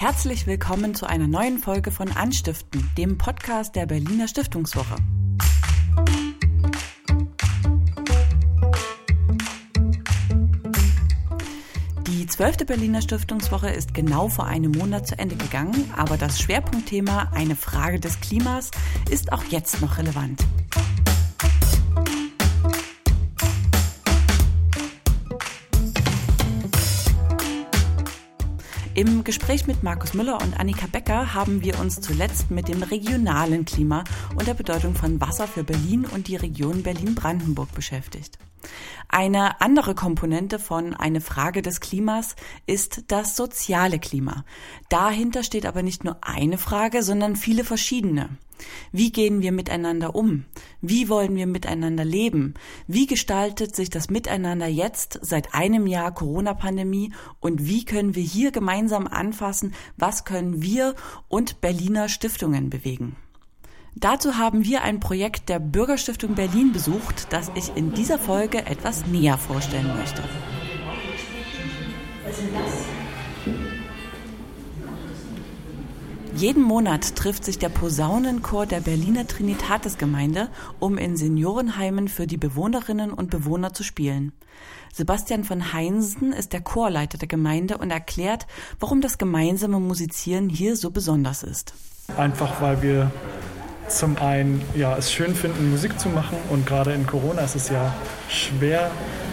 Herzlich 0.00 0.46
willkommen 0.46 0.94
zu 0.94 1.04
einer 1.04 1.26
neuen 1.26 1.58
Folge 1.58 1.90
von 1.90 2.10
Anstiften, 2.10 2.90
dem 2.96 3.18
Podcast 3.18 3.76
der 3.76 3.84
Berliner 3.84 4.28
Stiftungswoche. 4.28 4.96
Die 12.06 12.26
zwölfte 12.28 12.64
Berliner 12.64 13.02
Stiftungswoche 13.02 13.68
ist 13.68 13.92
genau 13.92 14.30
vor 14.30 14.46
einem 14.46 14.72
Monat 14.72 15.06
zu 15.06 15.18
Ende 15.18 15.36
gegangen, 15.36 15.92
aber 15.94 16.16
das 16.16 16.40
Schwerpunktthema 16.40 17.32
Eine 17.34 17.54
Frage 17.54 18.00
des 18.00 18.20
Klimas 18.20 18.70
ist 19.10 19.34
auch 19.34 19.44
jetzt 19.50 19.82
noch 19.82 19.98
relevant. 19.98 20.42
Im 29.00 29.24
Gespräch 29.24 29.66
mit 29.66 29.82
Markus 29.82 30.12
Müller 30.12 30.42
und 30.42 30.60
Annika 30.60 30.86
Becker 30.86 31.32
haben 31.32 31.62
wir 31.62 31.80
uns 31.80 32.02
zuletzt 32.02 32.50
mit 32.50 32.68
dem 32.68 32.82
regionalen 32.82 33.64
Klima 33.64 34.04
und 34.34 34.46
der 34.46 34.52
Bedeutung 34.52 34.94
von 34.94 35.18
Wasser 35.22 35.46
für 35.46 35.64
Berlin 35.64 36.04
und 36.04 36.28
die 36.28 36.36
Region 36.36 36.82
Berlin-Brandenburg 36.82 37.74
beschäftigt. 37.74 38.36
Eine 39.12 39.60
andere 39.60 39.96
Komponente 39.96 40.60
von 40.60 40.94
eine 40.94 41.20
Frage 41.20 41.62
des 41.62 41.80
Klimas 41.80 42.36
ist 42.66 43.06
das 43.08 43.34
soziale 43.34 43.98
Klima. 43.98 44.44
Dahinter 44.88 45.42
steht 45.42 45.66
aber 45.66 45.82
nicht 45.82 46.04
nur 46.04 46.18
eine 46.22 46.58
Frage, 46.58 47.02
sondern 47.02 47.34
viele 47.34 47.64
verschiedene. 47.64 48.28
Wie 48.92 49.10
gehen 49.10 49.42
wir 49.42 49.50
miteinander 49.50 50.14
um? 50.14 50.44
Wie 50.80 51.08
wollen 51.08 51.34
wir 51.34 51.48
miteinander 51.48 52.04
leben? 52.04 52.54
Wie 52.86 53.06
gestaltet 53.06 53.74
sich 53.74 53.90
das 53.90 54.10
Miteinander 54.10 54.68
jetzt 54.68 55.18
seit 55.22 55.54
einem 55.54 55.88
Jahr 55.88 56.14
Corona-Pandemie? 56.14 57.12
Und 57.40 57.66
wie 57.66 57.84
können 57.84 58.14
wir 58.14 58.22
hier 58.22 58.52
gemeinsam 58.52 59.08
anfassen? 59.08 59.74
Was 59.96 60.24
können 60.24 60.62
wir 60.62 60.94
und 61.26 61.60
Berliner 61.60 62.08
Stiftungen 62.08 62.70
bewegen? 62.70 63.16
Dazu 63.96 64.38
haben 64.38 64.64
wir 64.64 64.82
ein 64.82 65.00
Projekt 65.00 65.48
der 65.48 65.58
Bürgerstiftung 65.58 66.34
Berlin 66.34 66.72
besucht, 66.72 67.26
das 67.30 67.50
ich 67.54 67.76
in 67.76 67.92
dieser 67.92 68.18
Folge 68.18 68.66
etwas 68.66 69.06
näher 69.06 69.36
vorstellen 69.36 69.94
möchte. 69.96 70.22
Jeden 76.36 76.62
Monat 76.62 77.16
trifft 77.16 77.44
sich 77.44 77.58
der 77.58 77.68
Posaunenchor 77.68 78.64
der 78.64 78.80
Berliner 78.80 79.26
Trinitatisgemeinde, 79.26 80.48
um 80.78 80.96
in 80.96 81.16
Seniorenheimen 81.16 82.08
für 82.08 82.26
die 82.26 82.36
Bewohnerinnen 82.36 83.12
und 83.12 83.30
Bewohner 83.30 83.74
zu 83.74 83.82
spielen. 83.82 84.32
Sebastian 84.92 85.44
von 85.44 85.72
Heinsen 85.72 86.32
ist 86.32 86.52
der 86.52 86.62
Chorleiter 86.62 87.18
der 87.18 87.28
Gemeinde 87.28 87.78
und 87.78 87.90
erklärt, 87.90 88.46
warum 88.78 89.00
das 89.00 89.18
gemeinsame 89.18 89.80
Musizieren 89.80 90.48
hier 90.48 90.76
so 90.76 90.90
besonders 90.90 91.42
ist. 91.42 91.74
Einfach 92.16 92.60
weil 92.60 92.80
wir 92.80 93.10
zum 93.90 94.16
einen 94.18 94.62
ja, 94.74 94.96
es 94.96 95.12
schön 95.12 95.34
finden, 95.34 95.70
Musik 95.70 95.98
zu 95.98 96.08
machen 96.08 96.38
und 96.48 96.66
gerade 96.66 96.92
in 96.92 97.06
Corona 97.06 97.42
ist 97.42 97.56
es 97.56 97.68
ja 97.68 97.92
schwer, 98.28 98.90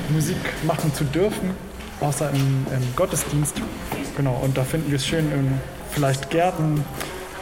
Musik 0.09 0.37
machen 0.63 0.93
zu 0.93 1.03
dürfen, 1.03 1.51
außer 1.99 2.29
im, 2.31 2.65
im 2.71 2.95
Gottesdienst. 2.95 3.61
Genau, 4.15 4.39
und 4.43 4.57
da 4.57 4.63
finden 4.63 4.89
wir 4.89 4.97
es 4.97 5.05
schön, 5.05 5.25
vielleicht 5.91 6.29
Gärten 6.29 6.83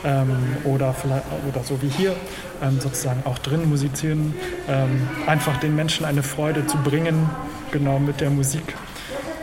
ähm, 0.03 0.57
oder, 0.63 0.93
vielleicht, 0.93 1.23
oder 1.49 1.63
so 1.63 1.81
wie 1.81 1.87
hier 1.87 2.15
ähm, 2.61 2.79
sozusagen 2.79 3.23
auch 3.25 3.39
drin 3.39 3.69
musizieren, 3.69 4.33
ähm, 4.67 5.07
einfach 5.25 5.57
den 5.57 5.75
Menschen 5.75 6.05
eine 6.05 6.23
Freude 6.23 6.65
zu 6.67 6.77
bringen, 6.77 7.29
genau 7.71 7.99
mit 7.99 8.21
der 8.21 8.29
Musik. 8.29 8.75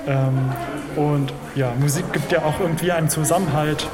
Ähm, 0.07 0.53
und 0.97 1.33
ja, 1.55 1.73
Musik 1.81 2.12
gibt 2.12 2.33
ja 2.33 2.45
auch 2.45 2.61
irgendwie 2.61 2.92
einen 2.92 3.09
Zusammenhalt. 3.09 3.89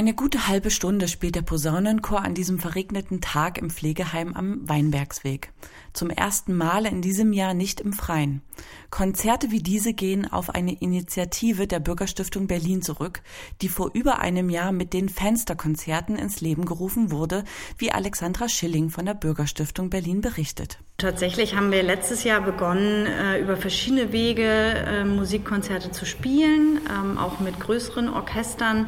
Eine 0.00 0.14
gute 0.14 0.48
halbe 0.48 0.70
Stunde 0.70 1.08
spielt 1.08 1.34
der 1.34 1.42
Posaunenchor 1.42 2.22
an 2.22 2.32
diesem 2.34 2.58
verregneten 2.58 3.20
Tag 3.20 3.58
im 3.58 3.68
Pflegeheim 3.68 4.32
am 4.32 4.66
Weinbergsweg. 4.66 5.52
Zum 5.92 6.08
ersten 6.08 6.56
Mal 6.56 6.86
in 6.86 7.02
diesem 7.02 7.34
Jahr 7.34 7.52
nicht 7.52 7.82
im 7.82 7.92
Freien. 7.92 8.40
Konzerte 8.88 9.50
wie 9.50 9.62
diese 9.62 9.92
gehen 9.92 10.24
auf 10.24 10.48
eine 10.48 10.72
Initiative 10.72 11.66
der 11.66 11.80
Bürgerstiftung 11.80 12.46
Berlin 12.46 12.80
zurück, 12.80 13.20
die 13.60 13.68
vor 13.68 13.90
über 13.92 14.20
einem 14.20 14.48
Jahr 14.48 14.72
mit 14.72 14.94
den 14.94 15.10
Fensterkonzerten 15.10 16.16
ins 16.16 16.40
Leben 16.40 16.64
gerufen 16.64 17.10
wurde, 17.10 17.44
wie 17.76 17.92
Alexandra 17.92 18.48
Schilling 18.48 18.88
von 18.88 19.04
der 19.04 19.12
Bürgerstiftung 19.12 19.90
Berlin 19.90 20.22
berichtet. 20.22 20.78
Tatsächlich 21.00 21.56
haben 21.56 21.72
wir 21.72 21.82
letztes 21.82 22.24
Jahr 22.24 22.42
begonnen, 22.42 23.06
äh, 23.06 23.40
über 23.40 23.56
verschiedene 23.56 24.12
Wege 24.12 24.44
äh, 24.44 25.02
Musikkonzerte 25.02 25.90
zu 25.92 26.04
spielen, 26.04 26.78
ähm, 26.90 27.16
auch 27.16 27.40
mit 27.40 27.58
größeren 27.58 28.10
Orchestern. 28.10 28.84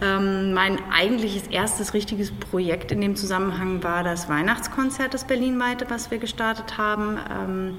Ähm, 0.00 0.52
mein 0.52 0.78
eigentliches 0.92 1.48
erstes 1.48 1.94
richtiges 1.94 2.30
Projekt 2.30 2.92
in 2.92 3.00
dem 3.00 3.16
Zusammenhang 3.16 3.82
war 3.82 4.04
das 4.04 4.28
Weihnachtskonzert, 4.28 5.12
das 5.12 5.24
Berlinweite, 5.24 5.86
was 5.88 6.12
wir 6.12 6.18
gestartet 6.18 6.78
haben. 6.78 7.18
Ähm, 7.28 7.74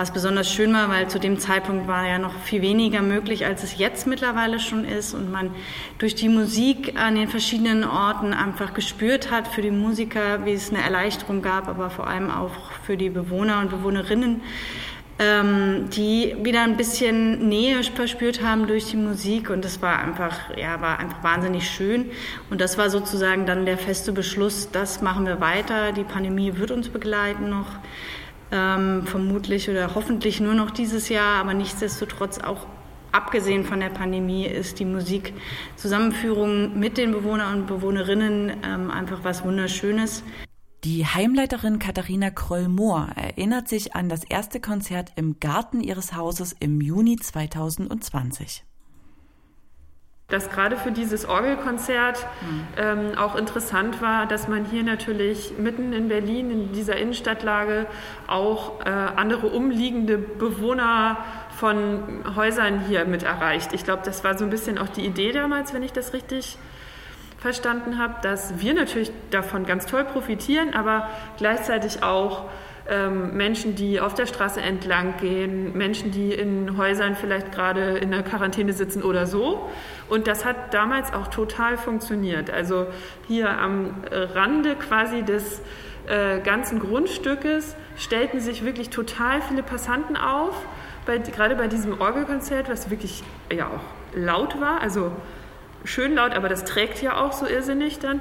was 0.00 0.12
besonders 0.12 0.50
schön 0.50 0.72
war, 0.72 0.88
weil 0.88 1.08
zu 1.08 1.18
dem 1.18 1.38
Zeitpunkt 1.38 1.86
war 1.86 2.06
ja 2.06 2.18
noch 2.18 2.32
viel 2.44 2.62
weniger 2.62 3.02
möglich, 3.02 3.44
als 3.44 3.64
es 3.64 3.76
jetzt 3.76 4.06
mittlerweile 4.06 4.58
schon 4.58 4.86
ist 4.86 5.12
und 5.12 5.30
man 5.30 5.50
durch 5.98 6.14
die 6.14 6.28
Musik 6.28 6.98
an 6.98 7.16
den 7.16 7.28
verschiedenen 7.28 7.84
Orten 7.84 8.32
einfach 8.32 8.72
gespürt 8.72 9.30
hat 9.30 9.46
für 9.46 9.62
die 9.62 9.70
Musiker, 9.70 10.46
wie 10.46 10.52
es 10.52 10.70
eine 10.70 10.82
Erleichterung 10.82 11.42
gab, 11.42 11.68
aber 11.68 11.90
vor 11.90 12.06
allem 12.06 12.30
auch 12.30 12.52
für 12.86 12.96
die 12.96 13.10
Bewohner 13.22 13.60
und 13.60 13.70
Bewohnerinnen 13.70 14.42
ähm, 15.20 15.90
die 15.90 16.34
wieder 16.42 16.62
ein 16.62 16.78
bisschen 16.78 17.46
Nähe 17.46 17.82
verspürt 17.84 18.42
haben 18.42 18.66
durch 18.66 18.86
die 18.86 18.96
Musik 18.96 19.50
und 19.50 19.62
das 19.66 19.82
war 19.82 19.98
einfach, 19.98 20.56
ja, 20.56 20.80
war 20.80 20.98
einfach 20.98 21.22
wahnsinnig 21.22 21.68
schön. 21.68 22.10
Und 22.48 22.62
das 22.62 22.78
war 22.78 22.88
sozusagen 22.88 23.44
dann 23.44 23.66
der 23.66 23.76
feste 23.76 24.12
Beschluss, 24.12 24.70
das 24.72 25.02
machen 25.02 25.26
wir 25.26 25.38
weiter. 25.38 25.92
Die 25.92 26.04
Pandemie 26.04 26.56
wird 26.56 26.70
uns 26.70 26.88
begleiten 26.88 27.50
noch. 27.50 27.66
Ähm, 28.50 29.06
vermutlich 29.06 29.68
oder 29.70 29.94
hoffentlich 29.94 30.40
nur 30.40 30.54
noch 30.54 30.70
dieses 30.72 31.08
Jahr, 31.08 31.38
aber 31.38 31.54
nichtsdestotrotz 31.54 32.40
auch 32.40 32.66
abgesehen 33.12 33.64
von 33.64 33.78
der 33.78 33.90
Pandemie 33.90 34.46
ist 34.46 34.80
die 34.80 34.84
Musikzusammenführung 34.84 36.76
mit 36.76 36.96
den 36.96 37.12
Bewohnern 37.12 37.60
und 37.60 37.66
Bewohnerinnen 37.66 38.54
ähm, 38.64 38.90
einfach 38.90 39.20
was 39.22 39.44
Wunderschönes. 39.44 40.24
Die 40.84 41.04
Heimleiterin 41.04 41.78
Katharina 41.78 42.30
Kroll-Mohr 42.30 43.10
erinnert 43.14 43.68
sich 43.68 43.94
an 43.94 44.08
das 44.08 44.24
erste 44.24 44.60
Konzert 44.60 45.12
im 45.14 45.38
Garten 45.38 45.82
ihres 45.82 46.14
Hauses 46.14 46.56
im 46.58 46.80
Juni 46.80 47.16
2020 47.16 48.64
dass 50.28 50.48
gerade 50.48 50.76
für 50.76 50.92
dieses 50.92 51.26
Orgelkonzert 51.26 52.24
ähm, 52.78 53.18
auch 53.18 53.34
interessant 53.34 54.00
war, 54.00 54.26
dass 54.26 54.46
man 54.46 54.64
hier 54.64 54.84
natürlich 54.84 55.54
mitten 55.58 55.92
in 55.92 56.08
Berlin, 56.08 56.50
in 56.50 56.72
dieser 56.72 56.96
Innenstadtlage, 56.96 57.86
auch 58.28 58.80
äh, 58.80 58.88
andere 58.88 59.48
umliegende 59.48 60.18
Bewohner 60.18 61.18
von 61.56 62.24
Häusern 62.36 62.86
hier 62.86 63.04
mit 63.04 63.24
erreicht. 63.24 63.72
Ich 63.72 63.82
glaube, 63.82 64.02
das 64.04 64.22
war 64.22 64.38
so 64.38 64.44
ein 64.44 64.50
bisschen 64.50 64.78
auch 64.78 64.88
die 64.88 65.04
Idee 65.04 65.32
damals, 65.32 65.74
wenn 65.74 65.82
ich 65.82 65.92
das 65.92 66.12
richtig 66.12 66.58
verstanden 67.40 67.98
habe, 67.98 68.14
dass 68.22 68.60
wir 68.60 68.74
natürlich 68.74 69.10
davon 69.30 69.64
ganz 69.66 69.86
toll 69.86 70.04
profitieren, 70.04 70.74
aber 70.74 71.08
gleichzeitig 71.38 72.02
auch 72.02 72.44
ähm, 72.88 73.36
Menschen, 73.36 73.74
die 73.74 74.00
auf 74.00 74.14
der 74.14 74.26
Straße 74.26 74.60
entlang 74.60 75.14
gehen, 75.18 75.76
Menschen, 75.76 76.10
die 76.10 76.32
in 76.32 76.76
Häusern 76.76 77.16
vielleicht 77.16 77.52
gerade 77.52 77.98
in 77.98 78.10
der 78.10 78.22
Quarantäne 78.22 78.72
sitzen 78.72 79.02
oder 79.02 79.26
so. 79.26 79.68
Und 80.08 80.26
das 80.26 80.44
hat 80.44 80.74
damals 80.74 81.12
auch 81.12 81.28
total 81.28 81.78
funktioniert. 81.78 82.50
Also 82.50 82.86
hier 83.26 83.48
am 83.48 83.94
Rande 84.10 84.74
quasi 84.74 85.22
des 85.22 85.62
äh, 86.06 86.40
ganzen 86.40 86.80
Grundstückes 86.80 87.76
stellten 87.96 88.40
sich 88.40 88.64
wirklich 88.64 88.90
total 88.90 89.40
viele 89.42 89.62
Passanten 89.62 90.16
auf, 90.16 90.54
bei, 91.06 91.18
gerade 91.18 91.54
bei 91.54 91.68
diesem 91.68 92.00
Orgelkonzert, 92.00 92.68
was 92.68 92.90
wirklich 92.90 93.22
ja 93.52 93.68
auch 93.68 94.16
laut 94.16 94.60
war. 94.60 94.80
Also 94.80 95.12
schön 95.84 96.14
laut, 96.14 96.34
aber 96.34 96.48
das 96.48 96.64
trägt 96.64 97.02
ja 97.02 97.20
auch 97.20 97.32
so 97.32 97.46
irrsinnig 97.46 97.98
dann, 97.98 98.20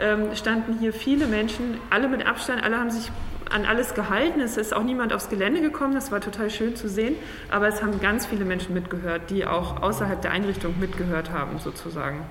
ähm, 0.00 0.34
standen 0.34 0.78
hier 0.78 0.92
viele 0.92 1.26
Menschen, 1.26 1.78
alle 1.90 2.08
mit 2.08 2.26
Abstand, 2.26 2.62
alle 2.62 2.78
haben 2.78 2.90
sich 2.90 3.10
an 3.50 3.66
alles 3.66 3.94
gehalten. 3.94 4.40
Es 4.40 4.56
ist 4.56 4.74
auch 4.74 4.82
niemand 4.82 5.12
aufs 5.12 5.28
Gelände 5.28 5.60
gekommen, 5.60 5.94
das 5.94 6.10
war 6.10 6.20
total 6.20 6.50
schön 6.50 6.76
zu 6.76 6.88
sehen. 6.88 7.16
Aber 7.50 7.68
es 7.68 7.82
haben 7.82 8.00
ganz 8.00 8.26
viele 8.26 8.44
Menschen 8.44 8.74
mitgehört, 8.74 9.30
die 9.30 9.46
auch 9.46 9.82
außerhalb 9.82 10.20
der 10.20 10.32
Einrichtung 10.32 10.74
mitgehört 10.80 11.30
haben, 11.30 11.58
sozusagen. 11.58 12.24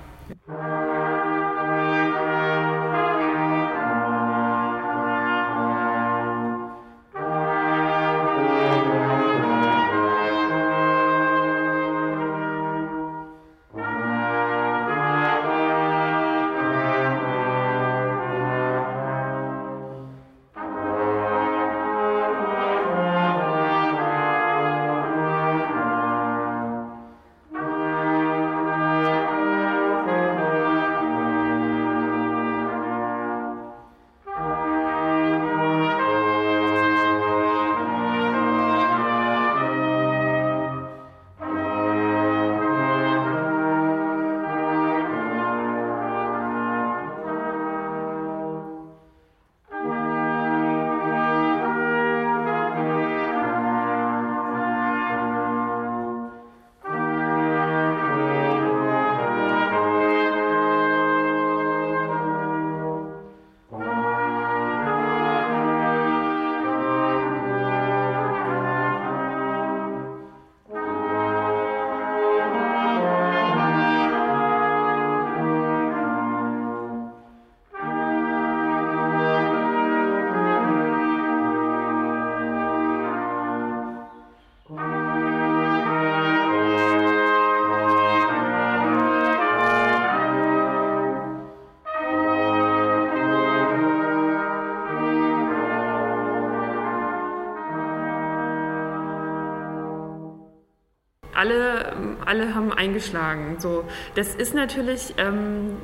Alle, 101.34 101.92
alle 102.24 102.54
haben 102.54 102.72
eingeschlagen. 102.72 103.56
So, 103.58 103.84
das 104.14 104.34
ist 104.34 104.54
natürlich 104.54 105.14
ähm, 105.18 105.76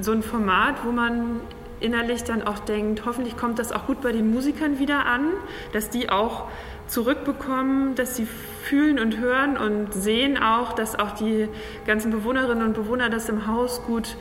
so 0.00 0.12
ein 0.12 0.22
Format, 0.22 0.84
wo 0.84 0.92
man 0.92 1.40
innerlich 1.80 2.24
dann 2.24 2.42
auch 2.42 2.60
denkt, 2.60 3.04
hoffentlich 3.04 3.36
kommt 3.36 3.58
das 3.58 3.72
auch 3.72 3.86
gut 3.86 4.00
bei 4.00 4.12
den 4.12 4.32
Musikern 4.32 4.78
wieder 4.78 5.06
an, 5.06 5.26
dass 5.72 5.90
die 5.90 6.10
auch 6.10 6.48
zurückbekommen, 6.86 7.94
dass 7.94 8.16
sie 8.16 8.26
fühlen 8.62 8.98
und 8.98 9.18
hören 9.18 9.56
und 9.56 9.92
sehen 9.92 10.38
auch, 10.38 10.72
dass 10.72 10.98
auch 10.98 11.12
die 11.12 11.48
ganzen 11.86 12.10
Bewohnerinnen 12.10 12.64
und 12.64 12.74
Bewohner 12.74 13.10
das 13.10 13.28
im 13.28 13.46
Haus 13.46 13.82
gut 13.84 14.16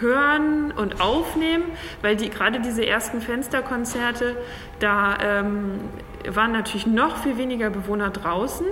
hören 0.00 0.72
und 0.72 1.00
aufnehmen, 1.00 1.64
weil 2.02 2.16
die 2.16 2.30
gerade 2.30 2.60
diese 2.60 2.86
ersten 2.86 3.20
Fensterkonzerte, 3.20 4.36
da 4.80 5.18
ähm, 5.22 5.80
waren 6.28 6.52
natürlich 6.52 6.86
noch 6.86 7.18
viel 7.18 7.38
weniger 7.38 7.70
Bewohner 7.70 8.10
draußen. 8.10 8.66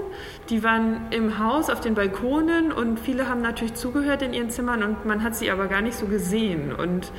Die 0.48 0.64
waren 0.64 1.06
im 1.10 1.38
Haus 1.38 1.70
auf 1.70 1.80
den 1.80 1.94
Balkonen 1.94 2.72
und 2.72 2.98
viele 2.98 3.28
haben 3.28 3.42
natürlich 3.42 3.74
zugehört 3.74 4.22
in 4.22 4.32
ihren 4.32 4.50
Zimmern 4.50 4.82
und 4.82 5.04
man 5.04 5.22
hat 5.22 5.36
sie 5.36 5.50
aber 5.50 5.66
gar 5.66 5.82
nicht 5.82 5.96
so 5.96 6.06
gesehen. 6.06 6.72
Und 6.72 7.12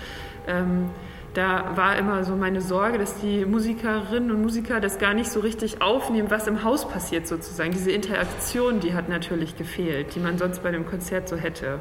ähm, 0.47 0.89
da 1.33 1.75
war 1.75 1.97
immer 1.97 2.23
so 2.23 2.35
meine 2.35 2.61
Sorge, 2.61 3.00
dass 3.00 3.19
die 3.19 3.45
Musikerinnen 3.45 4.31
und 4.31 4.41
Musiker 4.41 4.79
das 4.79 5.00
gar 5.00 5.13
nicht 5.13 5.31
so 5.31 5.39
richtig 5.39 5.81
aufnehmen, 5.81 6.29
was 6.29 6.47
im 6.47 6.63
Haus 6.63 6.88
passiert 6.88 7.27
sozusagen. 7.27 7.71
Diese 7.71 7.91
Interaktion, 7.91 8.79
die 8.79 8.94
hat 8.94 9.09
natürlich 9.09 9.57
gefehlt, 9.57 10.13
die 10.15 10.19
man 10.19 10.38
sonst 10.38 10.61
bei 10.61 10.71
dem 10.71 10.85
Konzert 10.85 11.27
so 11.27 11.35
hätte 11.35 11.79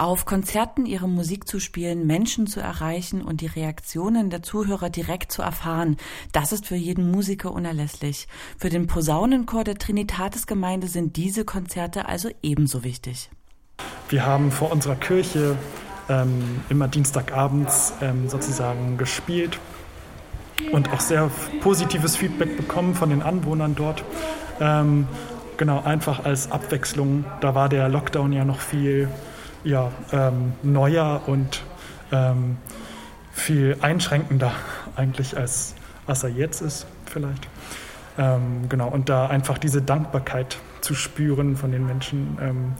auf 0.00 0.24
Konzerten 0.24 0.86
ihre 0.86 1.08
Musik 1.08 1.46
zu 1.46 1.60
spielen, 1.60 2.06
Menschen 2.06 2.46
zu 2.46 2.58
erreichen 2.58 3.20
und 3.20 3.42
die 3.42 3.46
Reaktionen 3.46 4.30
der 4.30 4.42
Zuhörer 4.42 4.88
direkt 4.88 5.30
zu 5.30 5.42
erfahren, 5.42 5.98
das 6.32 6.52
ist 6.52 6.66
für 6.66 6.74
jeden 6.74 7.10
Musiker 7.10 7.52
unerlässlich. 7.52 8.26
Für 8.56 8.70
den 8.70 8.86
Posaunenchor 8.86 9.62
der 9.62 9.76
Trinitatisgemeinde 9.76 10.88
sind 10.88 11.16
diese 11.16 11.44
Konzerte 11.44 12.08
also 12.08 12.30
ebenso 12.42 12.82
wichtig. 12.82 13.30
Wir 14.08 14.24
haben 14.24 14.50
vor 14.50 14.72
unserer 14.72 14.96
Kirche 14.96 15.56
ähm, 16.08 16.62
immer 16.70 16.88
Dienstagabends 16.88 17.92
ähm, 18.00 18.28
sozusagen 18.28 18.96
gespielt 18.96 19.58
und 20.72 20.90
auch 20.92 21.00
sehr 21.00 21.30
positives 21.60 22.16
Feedback 22.16 22.56
bekommen 22.56 22.94
von 22.94 23.10
den 23.10 23.20
Anwohnern 23.20 23.74
dort. 23.74 24.02
Ähm, 24.60 25.06
genau, 25.58 25.82
einfach 25.82 26.24
als 26.24 26.50
Abwechslung. 26.50 27.26
Da 27.42 27.54
war 27.54 27.68
der 27.68 27.90
Lockdown 27.90 28.32
ja 28.32 28.46
noch 28.46 28.60
viel 28.60 29.08
ja, 29.64 29.90
ähm, 30.12 30.52
neuer 30.62 31.22
und 31.26 31.62
ähm, 32.12 32.56
viel 33.32 33.76
einschränkender 33.80 34.52
eigentlich, 34.96 35.36
als 35.36 35.74
was 36.06 36.24
er 36.24 36.30
jetzt 36.30 36.60
ist, 36.60 36.86
vielleicht. 37.06 37.48
Ähm, 38.18 38.68
genau, 38.68 38.88
und 38.88 39.08
da 39.08 39.26
einfach 39.26 39.58
diese 39.58 39.82
Dankbarkeit 39.82 40.58
zu 40.80 40.94
spüren 40.94 41.56
von 41.56 41.70
den 41.70 41.86
Menschen, 41.86 42.38
ähm, 42.40 42.72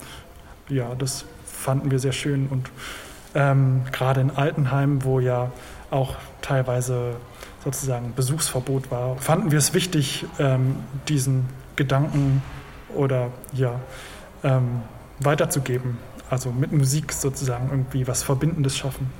ja, 0.68 0.94
das 0.96 1.24
fanden 1.44 1.90
wir 1.90 1.98
sehr 1.98 2.12
schön. 2.12 2.48
Und 2.48 2.70
ähm, 3.34 3.82
gerade 3.92 4.20
in 4.20 4.30
Altenheim, 4.30 5.04
wo 5.04 5.20
ja 5.20 5.52
auch 5.90 6.16
teilweise 6.42 7.16
sozusagen 7.62 8.14
Besuchsverbot 8.14 8.90
war, 8.90 9.16
fanden 9.16 9.50
wir 9.50 9.58
es 9.58 9.74
wichtig, 9.74 10.24
ähm, 10.38 10.76
diesen 11.08 11.46
Gedanken 11.76 12.42
oder 12.94 13.28
ja, 13.52 13.80
weiterzugeben 15.20 15.98
also 16.30 16.50
mit 16.52 16.72
Musik 16.72 17.12
sozusagen 17.12 17.68
irgendwie 17.70 18.06
was 18.06 18.22
Verbindendes 18.22 18.76
schaffen. 18.76 19.10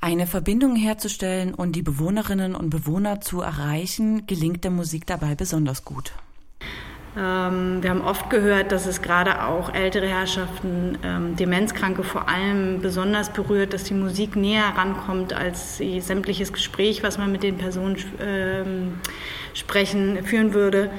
Eine 0.00 0.26
Verbindung 0.26 0.74
herzustellen 0.74 1.54
und 1.54 1.76
die 1.76 1.82
Bewohnerinnen 1.82 2.56
und 2.56 2.70
Bewohner 2.70 3.20
zu 3.20 3.40
erreichen, 3.40 4.26
gelingt 4.26 4.64
der 4.64 4.72
Musik 4.72 5.06
dabei 5.06 5.36
besonders 5.36 5.84
gut. 5.84 6.12
Ähm, 7.16 7.82
wir 7.82 7.90
haben 7.90 8.00
oft 8.00 8.30
gehört, 8.30 8.72
dass 8.72 8.86
es 8.86 9.02
gerade 9.02 9.44
auch 9.44 9.72
ältere 9.74 10.08
Herrschaften, 10.08 10.98
ähm, 11.04 11.36
Demenzkranke 11.36 12.02
vor 12.02 12.28
allem 12.28 12.80
besonders 12.80 13.30
berührt, 13.30 13.74
dass 13.74 13.84
die 13.84 13.94
Musik 13.94 14.34
näher 14.34 14.72
rankommt 14.74 15.34
als 15.34 15.76
sämtliches 15.76 16.52
Gespräch, 16.52 17.02
was 17.02 17.18
man 17.18 17.30
mit 17.30 17.42
den 17.42 17.58
Personen 17.58 17.96
ähm, 18.20 18.94
sprechen, 19.52 20.24
führen 20.24 20.54
würde. 20.54 20.90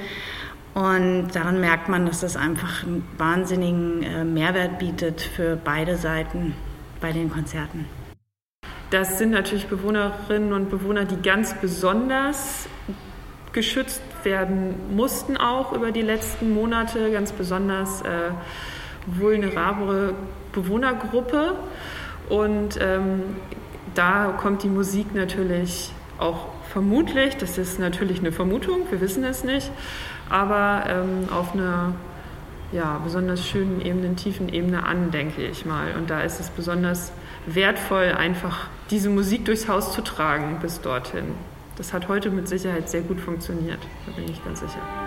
Und 0.74 1.28
daran 1.32 1.60
merkt 1.60 1.88
man, 1.88 2.04
dass 2.04 2.20
das 2.20 2.36
einfach 2.36 2.82
einen 2.82 3.06
wahnsinnigen 3.16 4.02
äh, 4.02 4.24
Mehrwert 4.24 4.80
bietet 4.80 5.20
für 5.20 5.56
beide 5.56 5.96
Seiten 5.96 6.54
bei 7.00 7.12
den 7.12 7.30
Konzerten. 7.30 7.86
Das 8.90 9.18
sind 9.18 9.30
natürlich 9.30 9.66
Bewohnerinnen 9.68 10.52
und 10.52 10.70
Bewohner, 10.70 11.04
die 11.04 11.20
ganz 11.22 11.54
besonders 11.54 12.68
geschützt 13.52 14.02
werden 14.24 14.74
mussten, 14.94 15.36
auch 15.36 15.72
über 15.72 15.92
die 15.92 16.02
letzten 16.02 16.52
Monate, 16.52 17.10
ganz 17.12 17.32
besonders 17.32 18.02
äh, 18.02 18.30
vulnerable 19.06 20.14
Bewohnergruppe. 20.52 21.56
Und 22.28 22.78
ähm, 22.80 23.22
da 23.94 24.34
kommt 24.40 24.64
die 24.64 24.68
Musik 24.68 25.14
natürlich 25.14 25.92
auch 26.18 26.46
vermutlich, 26.72 27.36
das 27.36 27.58
ist 27.58 27.78
natürlich 27.78 28.20
eine 28.20 28.32
Vermutung, 28.32 28.82
wir 28.90 29.00
wissen 29.00 29.24
es 29.24 29.44
nicht, 29.44 29.70
aber 30.28 30.84
ähm, 30.88 31.28
auf 31.32 31.54
einer 31.54 31.94
ja, 32.72 33.00
besonders 33.04 33.46
schönen 33.46 33.80
Ebene, 33.80 34.14
tiefen 34.16 34.52
Ebene 34.52 34.84
an, 34.84 35.10
denke 35.10 35.42
ich 35.42 35.64
mal. 35.64 35.94
Und 35.96 36.10
da 36.10 36.20
ist 36.22 36.40
es 36.40 36.50
besonders 36.50 37.12
wertvoll, 37.46 38.12
einfach 38.12 38.68
diese 38.90 39.10
Musik 39.10 39.44
durchs 39.44 39.68
Haus 39.68 39.92
zu 39.92 40.02
tragen 40.02 40.58
bis 40.60 40.80
dorthin. 40.80 41.34
Das 41.76 41.92
hat 41.92 42.08
heute 42.08 42.30
mit 42.30 42.48
Sicherheit 42.48 42.88
sehr 42.88 43.02
gut 43.02 43.20
funktioniert, 43.20 43.80
da 44.06 44.12
bin 44.12 44.28
ich 44.28 44.44
ganz 44.44 44.60
sicher. 44.60 45.03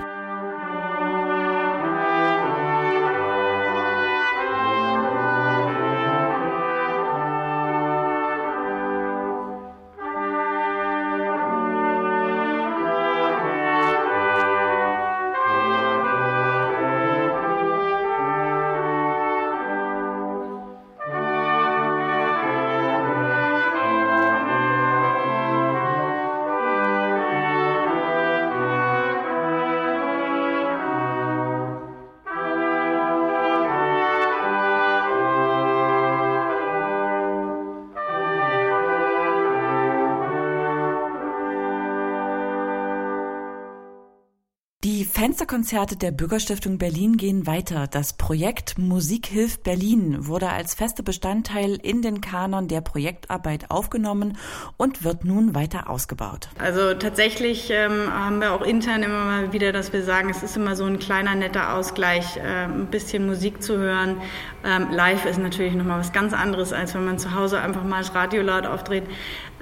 Fensterkonzerte 45.17 45.97
der 45.97 46.11
Bürgerstiftung 46.11 46.77
Berlin 46.77 47.17
gehen 47.17 47.47
weiter. 47.47 47.87
Das 47.87 48.13
Projekt 48.13 48.77
Musik 48.77 49.25
hilft 49.25 49.63
Berlin 49.63 50.27
wurde 50.27 50.47
als 50.49 50.75
fester 50.75 51.01
Bestandteil 51.01 51.79
in 51.81 52.03
den 52.03 52.21
Kanon 52.21 52.67
der 52.67 52.81
Projektarbeit 52.81 53.71
aufgenommen 53.71 54.37
und 54.77 55.03
wird 55.03 55.25
nun 55.25 55.55
weiter 55.55 55.89
ausgebaut. 55.89 56.49
Also 56.59 56.93
tatsächlich 56.93 57.71
ähm, 57.71 58.13
haben 58.13 58.41
wir 58.41 58.51
auch 58.53 58.61
intern 58.61 59.01
immer 59.01 59.25
mal 59.25 59.53
wieder, 59.53 59.71
dass 59.71 59.91
wir 59.91 60.03
sagen, 60.03 60.29
es 60.29 60.43
ist 60.43 60.55
immer 60.55 60.75
so 60.75 60.83
ein 60.83 60.99
kleiner 60.99 61.33
netter 61.33 61.73
Ausgleich, 61.73 62.37
äh, 62.37 62.65
ein 62.65 62.85
bisschen 62.85 63.25
Musik 63.25 63.63
zu 63.63 63.79
hören. 63.79 64.17
Ähm, 64.63 64.89
live 64.91 65.25
ist 65.25 65.39
natürlich 65.39 65.73
nochmal 65.73 65.99
was 65.99 66.13
ganz 66.13 66.31
anderes, 66.33 66.73
als 66.73 66.93
wenn 66.93 67.05
man 67.05 67.17
zu 67.17 67.33
Hause 67.33 67.59
einfach 67.59 67.83
mal 67.83 68.03
das 68.03 68.13
Radio 68.13 68.43
laut 68.43 68.67
aufdreht 68.67 69.05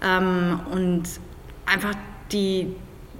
ähm, 0.03 0.59
und 0.73 1.03
einfach 1.65 1.93
die 2.33 2.75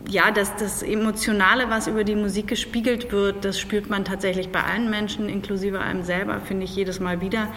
ja, 0.10 0.32
das, 0.32 0.56
das 0.56 0.84
Emotionale, 0.84 1.70
was 1.70 1.88
über 1.88 2.04
die 2.04 2.16
Musik 2.16 2.48
gespiegelt 2.48 3.12
wird, 3.12 3.46
das 3.46 3.60
spürt 3.60 3.90
man 3.90 4.06
tatsächlich 4.06 4.50
bei 4.50 4.64
allen 4.64 4.90
Menschen, 4.90 5.30
inklusive 5.30 5.80
einem 5.80 6.04
selber, 6.04 6.40
finde 6.40 6.66
ich 6.66 6.76
jedes 6.76 7.00
Mal 7.00 7.22
wieder. 7.22 7.48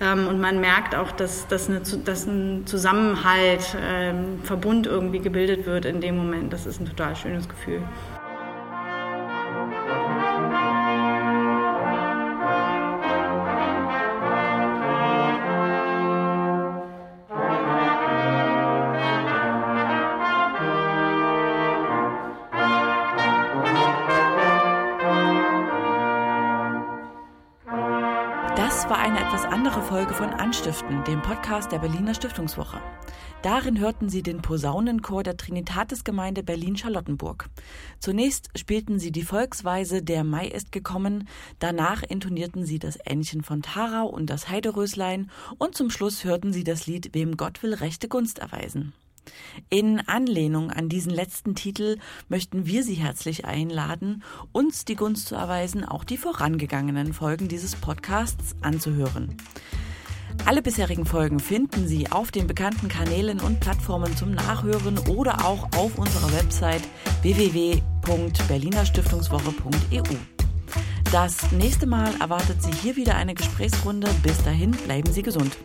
Ähm, 0.00 0.26
und 0.26 0.40
man 0.40 0.60
merkt 0.60 0.94
auch, 0.94 1.12
dass, 1.12 1.46
dass, 1.48 1.68
eine, 1.68 1.80
dass 1.80 2.26
ein 2.26 2.66
Zusammenhalt, 2.66 3.76
ähm, 3.82 4.40
Verbund 4.42 4.86
irgendwie 4.86 5.20
gebildet 5.20 5.66
wird 5.66 5.84
in 5.84 6.00
dem 6.00 6.16
Moment. 6.16 6.52
Das 6.52 6.66
ist 6.66 6.80
ein 6.80 6.86
total 6.86 7.16
schönes 7.16 7.48
Gefühl. 7.48 7.82
Andere 29.60 29.82
Folge 29.82 30.14
von 30.14 30.30
Anstiften, 30.30 31.04
dem 31.04 31.20
Podcast 31.20 31.70
der 31.70 31.80
Berliner 31.80 32.14
Stiftungswoche. 32.14 32.80
Darin 33.42 33.78
hörten 33.78 34.08
Sie 34.08 34.22
den 34.22 34.40
Posaunenchor 34.40 35.22
der 35.22 35.36
Trinitatisgemeinde 35.36 36.42
Berlin-Charlottenburg. 36.42 37.50
Zunächst 37.98 38.48
spielten 38.58 38.98
sie 38.98 39.12
die 39.12 39.22
Volksweise 39.22 40.02
Der 40.02 40.24
Mai 40.24 40.48
ist 40.48 40.72
gekommen, 40.72 41.28
danach 41.58 42.02
intonierten 42.02 42.64
sie 42.64 42.78
das 42.78 42.98
Ähnchen 43.04 43.42
von 43.42 43.60
Tarau 43.60 44.06
und 44.06 44.30
das 44.30 44.48
Heideröslein 44.48 45.30
und 45.58 45.74
zum 45.74 45.90
Schluss 45.90 46.24
hörten 46.24 46.54
sie 46.54 46.64
das 46.64 46.86
Lied 46.86 47.10
Wem 47.12 47.36
Gott 47.36 47.62
will 47.62 47.74
rechte 47.74 48.08
Gunst 48.08 48.38
erweisen. 48.38 48.94
In 49.68 50.00
Anlehnung 50.00 50.70
an 50.70 50.88
diesen 50.88 51.12
letzten 51.12 51.54
Titel 51.54 51.98
möchten 52.28 52.66
wir 52.66 52.82
Sie 52.82 52.94
herzlich 52.94 53.44
einladen, 53.44 54.22
uns 54.52 54.84
die 54.84 54.96
Gunst 54.96 55.28
zu 55.28 55.34
erweisen, 55.34 55.84
auch 55.84 56.04
die 56.04 56.16
vorangegangenen 56.16 57.12
Folgen 57.12 57.48
dieses 57.48 57.76
Podcasts 57.76 58.56
anzuhören. 58.60 59.36
Alle 60.46 60.62
bisherigen 60.62 61.04
Folgen 61.04 61.38
finden 61.38 61.86
Sie 61.86 62.10
auf 62.10 62.30
den 62.30 62.46
bekannten 62.46 62.88
Kanälen 62.88 63.40
und 63.40 63.60
Plattformen 63.60 64.16
zum 64.16 64.32
Nachhören 64.32 64.96
oder 65.08 65.44
auch 65.44 65.68
auf 65.76 65.98
unserer 65.98 66.32
Website 66.32 66.80
www.berlinerstiftungswoche.eu. 67.22 70.16
Das 71.12 71.52
nächste 71.52 71.86
Mal 71.86 72.14
erwartet 72.20 72.62
Sie 72.62 72.72
hier 72.72 72.96
wieder 72.96 73.16
eine 73.16 73.34
Gesprächsrunde. 73.34 74.08
Bis 74.22 74.42
dahin 74.44 74.70
bleiben 74.70 75.12
Sie 75.12 75.22
gesund. 75.22 75.58